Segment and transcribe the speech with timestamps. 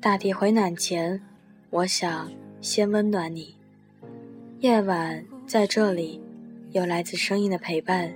[0.00, 1.22] 大地回暖前，
[1.70, 2.28] 我想
[2.60, 3.54] 先温暖你。
[4.58, 6.20] 夜晚在这里，
[6.72, 8.12] 有来自声音的陪伴。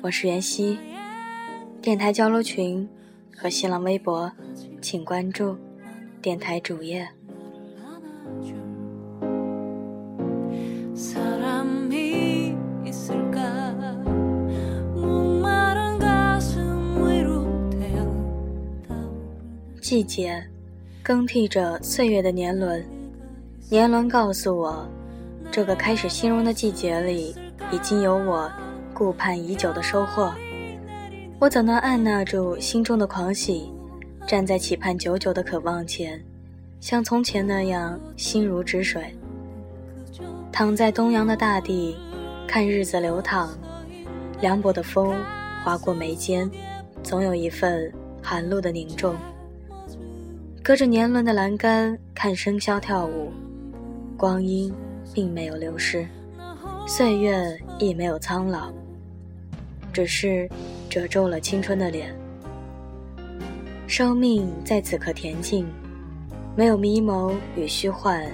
[0.00, 0.78] 我是袁熙，
[1.82, 2.88] 电台交流群
[3.36, 4.30] 和新浪微博，
[4.80, 5.56] 请关注
[6.22, 7.08] 电台主页。
[19.88, 20.44] 季节。
[21.02, 22.84] 更替着岁月的年轮，
[23.70, 24.86] 年轮告诉我，
[25.50, 27.34] 这个开始兴荣的季节里，
[27.72, 28.52] 已经有我
[28.92, 30.30] 顾盼已久的收获。
[31.38, 33.72] 我怎能按捺住心中的狂喜，
[34.26, 36.22] 站在期盼久久的渴望前，
[36.82, 39.16] 像从前那样心如止水？
[40.52, 41.96] 躺在东阳的大地，
[42.46, 43.48] 看日子流淌，
[44.42, 45.16] 凉薄的风
[45.64, 46.50] 划过眉间，
[47.02, 47.90] 总有一份
[48.22, 49.16] 寒露的凝重。
[50.68, 53.32] 隔着年轮的栏杆看笙箫跳舞，
[54.18, 54.70] 光阴
[55.14, 56.06] 并没有流失，
[56.86, 58.70] 岁月亦没有苍老，
[59.94, 60.46] 只是
[60.90, 62.14] 褶皱了青春的脸。
[63.86, 65.66] 生命在此刻恬静，
[66.54, 68.30] 没有迷蒙与虚幻，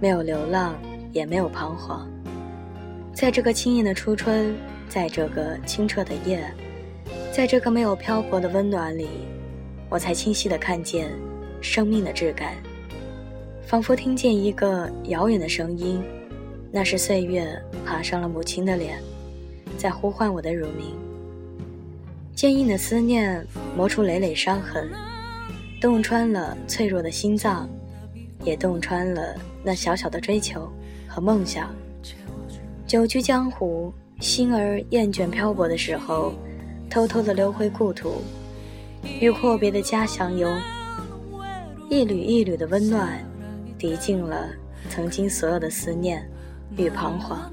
[0.00, 0.74] 没有流浪，
[1.12, 2.06] 也没有彷徨。
[3.14, 4.54] 在这个轻盈的初春，
[4.86, 6.44] 在这个清澈的夜，
[7.32, 9.08] 在这个没有漂泊的温暖里，
[9.88, 11.10] 我才清晰地看见。
[11.60, 12.54] 生命的质感，
[13.66, 16.02] 仿佛听见一个遥远的声音，
[16.72, 17.46] 那是岁月
[17.84, 18.98] 爬上了母亲的脸，
[19.76, 20.96] 在呼唤我的乳名。
[22.34, 24.90] 坚硬的思念磨出累累伤痕，
[25.80, 27.68] 洞穿了脆弱的心脏，
[28.44, 30.66] 也洞穿了那小小的追求
[31.06, 31.74] 和梦想。
[32.86, 36.32] 久居江湖，心儿厌倦漂泊的时候，
[36.88, 38.22] 偷偷的溜回故土，
[39.20, 40.48] 与阔别的家乡游。
[41.90, 43.18] 一缕一缕的温暖，
[43.76, 44.46] 涤净了
[44.88, 46.24] 曾经所有的思念
[46.76, 47.50] 与彷徨，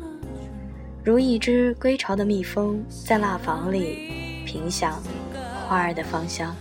[1.04, 5.02] 如一只归巢的蜜蜂，在蜡房里品享
[5.68, 6.56] 花儿的芳香。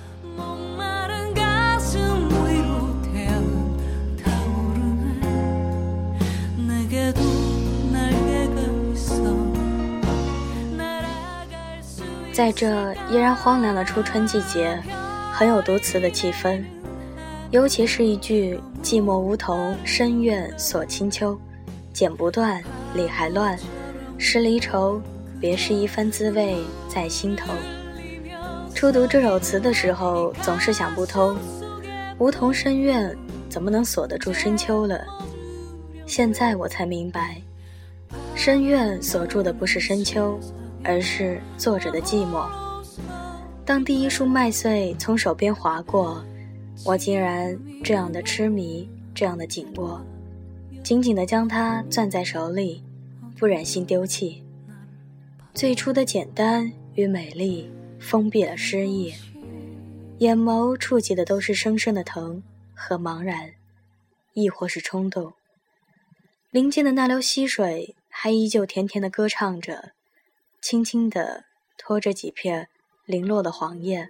[12.32, 14.82] 在这依然荒凉的初春季节，
[15.30, 16.64] 很有独词的气氛。
[17.56, 21.34] 尤其是一句“寂寞梧桐深院锁清秋，
[21.90, 22.62] 剪不断，
[22.94, 23.58] 理还乱，
[24.18, 25.00] 是离愁，
[25.40, 27.50] 别是一番滋味在心头。”
[28.76, 31.34] 初读这首词的时候，总是想不通，
[32.18, 33.16] 梧桐深院
[33.48, 35.02] 怎么能锁得住深秋了？
[36.04, 37.40] 现在我才明白，
[38.34, 40.38] 深院锁住的不是深秋，
[40.84, 42.44] 而是作者的寂寞。
[43.64, 46.22] 当第一束麦穗从手边划过。
[46.84, 50.04] 我竟然这样的痴迷，这样的紧握，
[50.84, 52.82] 紧紧地将它攥在手里，
[53.38, 54.44] 不忍心丢弃。
[55.54, 59.12] 最初的简单与美丽，封闭了诗意，
[60.18, 62.42] 眼眸触及的都是生生的疼
[62.74, 63.52] 和茫然，
[64.34, 65.32] 亦或是冲动。
[66.50, 69.92] 林间的那流溪水还依旧甜甜地歌唱着，
[70.60, 71.44] 轻轻地
[71.76, 72.68] 拖着几片
[73.06, 74.08] 零落的黄叶，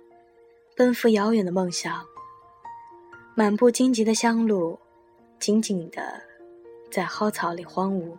[0.76, 2.04] 奔赴遥远的梦想。
[3.38, 4.78] 满布荆棘的香路，
[5.38, 6.22] 紧紧的
[6.90, 8.16] 在蒿草里荒芜。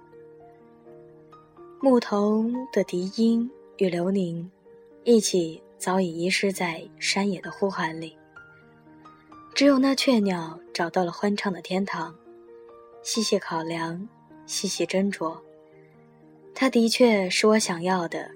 [1.81, 4.47] 牧童的笛音与流宁，
[5.03, 8.15] 一起早已遗失在山野的呼喊里。
[9.55, 12.13] 只有那雀鸟找到了欢唱的天堂，
[13.01, 14.07] 细细考量，
[14.45, 15.35] 细细斟酌。
[16.53, 18.29] 它的确是我想要的，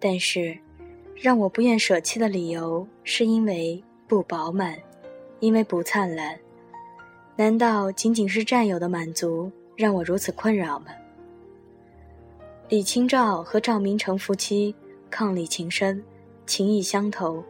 [0.00, 0.58] 但是，
[1.14, 4.76] 让我不愿舍弃的理由，是因为不饱满。
[5.44, 6.40] 因为不灿烂，
[7.36, 10.86] 难道仅仅是占有的满足让我如此困扰吗？
[12.70, 14.74] 李清照和赵明诚夫妻
[15.10, 16.02] 伉俪情深，
[16.46, 17.44] 情意相投，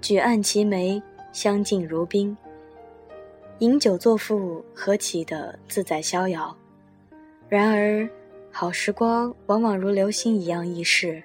[0.00, 1.02] 举案齐眉，
[1.32, 2.36] 相敬如宾。
[3.58, 6.56] 饮酒作赋，何其的自在逍遥。
[7.48, 8.08] 然而，
[8.52, 11.20] 好时光往往如流星一样易逝。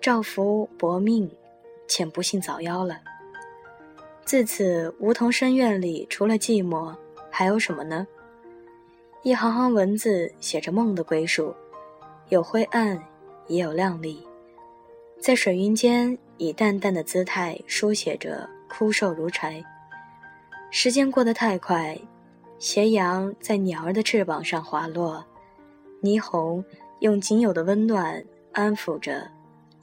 [0.00, 1.28] 赵福薄命，
[1.88, 3.00] 且不幸早夭了。
[4.26, 6.92] 自此，梧桐深院里除了寂寞，
[7.30, 8.04] 还有什么呢？
[9.22, 11.54] 一行行文字写着梦的归属，
[12.28, 13.00] 有灰暗，
[13.46, 14.26] 也有亮丽，
[15.20, 19.62] 在水云间以淡淡的姿态书写着枯瘦如柴。
[20.72, 21.96] 时间过得太快，
[22.58, 25.24] 斜阳在鸟儿的翅膀上滑落，
[26.02, 26.64] 霓虹
[26.98, 29.30] 用仅有的温暖安抚着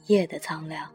[0.04, 0.93] 夜的苍凉。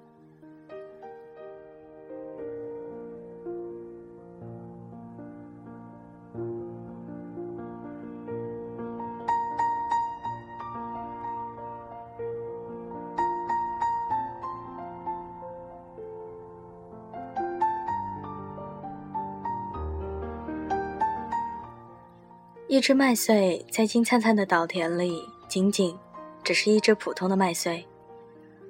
[22.69, 25.97] 一只麦穗在金灿灿的稻田里，仅仅
[26.43, 27.83] 只是一只普通的麦穗，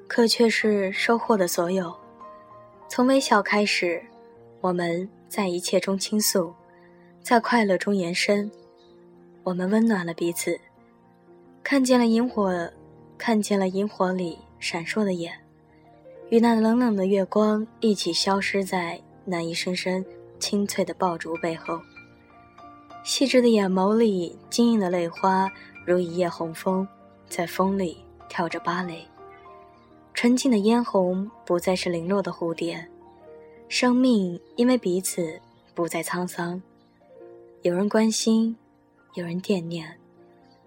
[0.08, 1.94] 可却是收获的所有。
[2.88, 4.02] 从微笑开始，
[4.62, 6.54] 我们在一切中倾诉，
[7.22, 8.50] 在快乐中延伸。
[9.44, 10.58] 我们温暖了彼此，
[11.62, 12.72] 看见了萤火，
[13.18, 15.34] 看见了萤火里闪烁的眼，
[16.30, 20.06] 与那冷冷的月光一起消失在那一声声
[20.40, 21.78] 清脆的爆竹背后。
[23.10, 25.52] 细致的眼眸里，晶莹的泪花
[25.84, 26.88] 如一夜红枫，
[27.28, 27.98] 在风里
[28.30, 29.04] 跳着芭蕾。
[30.14, 32.88] 纯净的嫣红不再是零落的蝴蝶，
[33.68, 35.42] 生命因为彼此
[35.74, 36.62] 不再沧桑。
[37.64, 38.56] 有人关心，
[39.16, 39.98] 有人惦念，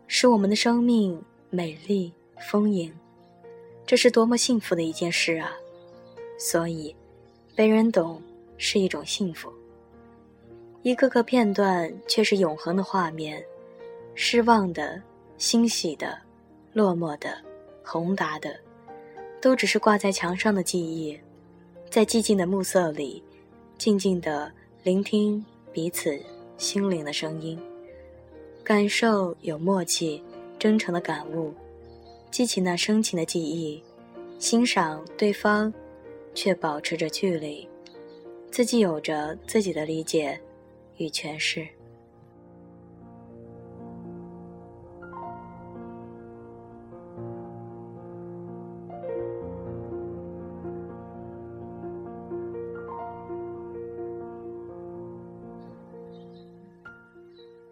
[0.08, 2.12] 使我们的生命美丽
[2.50, 2.92] 丰盈。
[3.86, 5.52] 这是多么幸福的一件事啊！
[6.40, 6.96] 所以，
[7.54, 8.20] 被人懂
[8.58, 9.48] 是一种幸福。
[10.82, 13.40] 一个个片段却是永恒的画面，
[14.16, 15.00] 失望的、
[15.38, 16.18] 欣喜的、
[16.72, 17.36] 落寞的、
[17.84, 18.58] 宏达的，
[19.40, 21.16] 都只是挂在墙上的记忆，
[21.88, 23.22] 在寂静的暮色里，
[23.78, 24.50] 静静的
[24.82, 26.18] 聆听彼此
[26.58, 27.56] 心灵的声音，
[28.64, 30.20] 感受有默契、
[30.58, 31.54] 真诚的感悟，
[32.32, 33.80] 激起那深情的记忆，
[34.40, 35.72] 欣赏对方，
[36.34, 37.68] 却保持着距离，
[38.50, 40.40] 自己有着自己的理解。
[40.96, 41.66] 与诠释。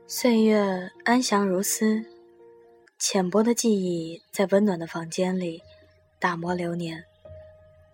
[0.06, 2.04] 岁月安详如斯，
[2.98, 5.62] 浅薄的记忆在温暖的房间里
[6.18, 7.02] 打磨流年。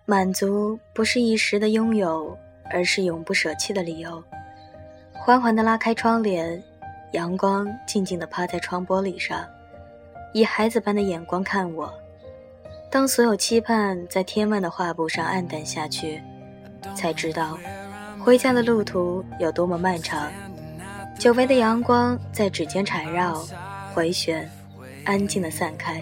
[0.07, 2.37] 满足不是一时的拥有，
[2.73, 4.23] 而是永不舍弃的理由。
[5.27, 6.63] 缓缓地拉开窗帘，
[7.11, 9.45] 阳光静静地趴在窗玻璃上，
[10.33, 11.93] 以孩子般的眼光看我。
[12.89, 16.23] 当所有期盼在天外的画布上黯淡下去，
[16.95, 17.59] 才知道
[18.21, 20.31] 回家的路途有多么漫长。
[21.19, 23.45] 久违的阳光在指尖缠绕、
[23.93, 24.49] 回旋，
[25.05, 26.01] 安静地散开，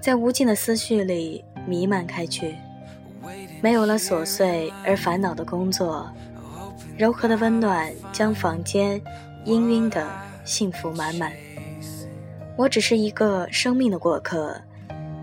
[0.00, 2.56] 在无尽的思绪里弥漫开去。
[3.62, 6.10] 没有了琐碎而烦恼的工作。
[6.96, 9.00] 柔和的温暖将房间
[9.44, 10.08] 氤氲的
[10.44, 11.32] 幸福满满。
[12.56, 14.56] 我只是一个生命的过客，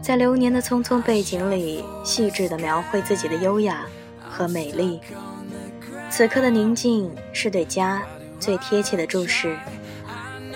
[0.02, 3.86] 在流年的匆匆背景里，细致地描绘自己的优雅
[4.20, 5.00] 和美丽。
[6.10, 8.04] 此刻的宁静是对家
[8.38, 9.56] 最贴切的注视。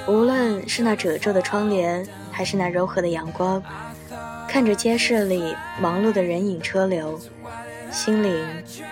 [0.05, 3.63] 无论是那褶皱的窗帘，还是那柔和的阳光，
[4.49, 7.17] 看着街市里忙碌的人影车流，
[7.89, 8.45] 心灵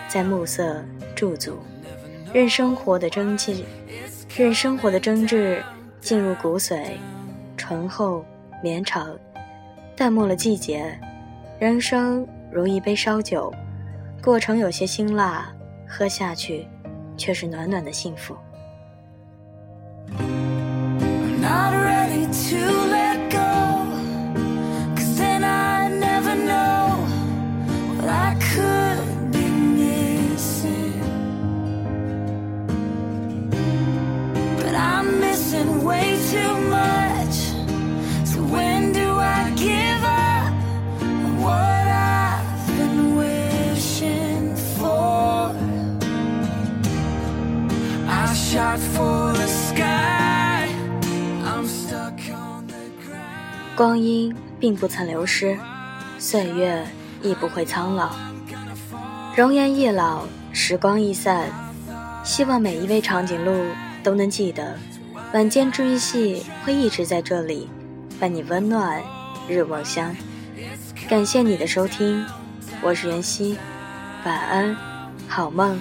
[0.07, 0.83] 在暮色
[1.15, 1.59] 驻足。
[2.33, 3.63] 任生活的真气，
[4.35, 5.63] 任生活的争执
[6.01, 6.81] 进入骨髓，
[7.55, 8.25] 醇厚
[8.63, 9.15] 绵长，
[9.95, 10.99] 淡漠了季节。
[11.59, 13.53] 人生如一杯烧酒，
[14.19, 15.53] 过程有些辛辣，
[15.87, 16.67] 喝下去
[17.15, 18.35] 却是暖暖的幸福。
[20.17, 22.92] I'm not ready to
[53.75, 55.57] 光阴并不曾流失，
[56.17, 56.87] 岁月
[57.21, 58.11] 亦不会苍老。
[59.35, 61.47] 容颜易老，时光易散。
[62.23, 63.65] 希望每一位长颈鹿
[64.03, 64.75] 都能记得，
[65.33, 67.69] 晚间治愈系会一直在这里，
[68.19, 69.03] 伴你温暖
[69.47, 70.15] 日梦乡。
[71.09, 72.25] 感谢你的收听，
[72.81, 73.57] 我是袁熙，
[74.25, 74.75] 晚安，
[75.27, 75.79] 好梦，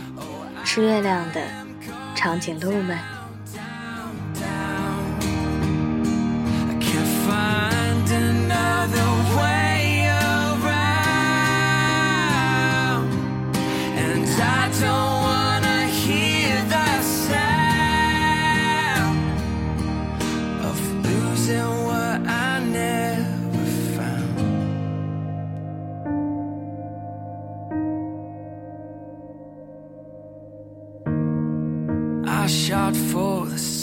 [0.64, 1.40] 吃月亮的
[2.22, 3.11] 长颈鹿们。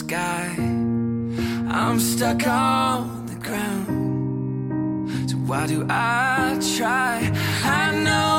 [0.09, 0.55] Sky.
[1.69, 5.29] I'm stuck on the ground.
[5.29, 7.31] So why do I try?
[7.63, 8.38] I know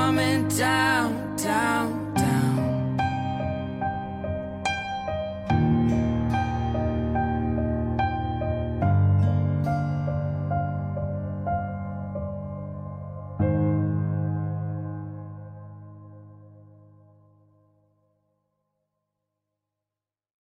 [0.00, 1.99] coming down, down.